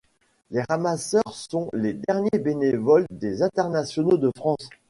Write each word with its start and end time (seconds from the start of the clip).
Les 0.49 0.63
ramasseurs 0.67 1.21
sont 1.35 1.69
les 1.73 1.93
derniers 1.93 2.39
bénévoles 2.39 3.05
des 3.11 3.43
Internationaux 3.43 4.17
de 4.17 4.31
France. 4.35 4.67